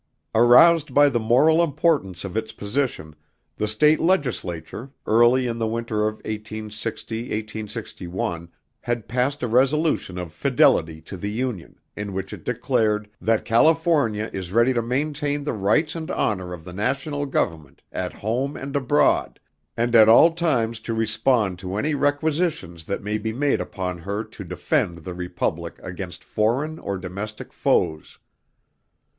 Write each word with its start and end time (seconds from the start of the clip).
Aroused 0.33 0.95
by 0.95 1.09
the 1.09 1.19
moral 1.19 1.63
importance 1.63 2.23
of 2.25 2.35
its 2.35 2.51
position, 2.51 3.15
the 3.57 3.67
state 3.67 3.99
legislature, 3.99 4.89
early 5.05 5.45
in 5.45 5.59
the 5.59 5.67
winter 5.67 6.07
of 6.07 6.15
1860 6.25 7.25
1861, 7.25 8.49
had 8.79 9.07
passed 9.07 9.43
a 9.43 9.47
resolution 9.47 10.17
of 10.17 10.33
fidelity 10.33 11.01
to 11.01 11.15
the 11.17 11.29
Union, 11.29 11.79
in 11.95 12.13
which 12.13 12.33
it 12.33 12.43
declared 12.43 13.11
"That 13.21 13.45
California 13.45 14.31
is 14.33 14.51
ready 14.51 14.73
to 14.73 14.81
maintain 14.81 15.43
the 15.43 15.53
rights 15.53 15.93
and 15.93 16.09
honor 16.09 16.51
of 16.51 16.63
the 16.63 16.73
National 16.73 17.27
Government 17.27 17.83
at 17.91 18.11
home 18.11 18.57
and 18.57 18.75
abroad, 18.75 19.39
and 19.77 19.93
at 19.95 20.09
all 20.09 20.31
times 20.33 20.79
to 20.79 20.95
respond 20.95 21.59
to 21.59 21.75
any 21.75 21.93
requisitions 21.93 22.85
that 22.85 23.03
may 23.03 23.19
be 23.19 23.33
made 23.33 23.61
upon 23.61 23.99
her 23.99 24.23
to 24.23 24.43
defend 24.43 24.97
the 25.05 25.13
Republic 25.13 25.79
against 25.83 26.23
foreign 26.23 26.79
or 26.79 26.97
domestic 26.97 27.53
foes." 27.53 28.17